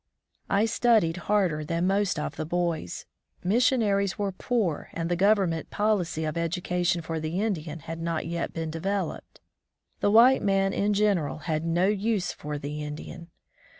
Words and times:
I 0.49 0.65
studied 0.65 1.17
harder 1.29 1.63
than 1.63 1.85
most 1.85 2.17
of 2.17 2.35
the 2.35 2.43
boys. 2.43 3.05
Missionaries 3.43 4.17
were 4.17 4.31
poor, 4.31 4.89
and 4.93 5.09
the 5.11 5.15
Govern 5.15 5.51
ment 5.51 5.69
policy 5.69 6.25
of 6.25 6.39
education 6.39 7.03
for 7.03 7.19
the 7.19 7.39
Indian 7.39 7.81
had 7.81 8.01
not 8.01 8.23
then 8.27 8.47
been 8.49 8.71
developed. 8.71 9.41
The 9.99 10.09
white 10.09 10.41
man 10.41 10.73
in 10.73 10.95
general 10.95 11.37
had 11.45 11.63
no 11.65 11.85
use 11.87 12.31
for 12.31 12.57
the 12.57 12.83
Indian. 12.83 13.29